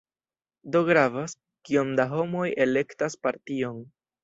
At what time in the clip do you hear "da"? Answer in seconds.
2.01-2.07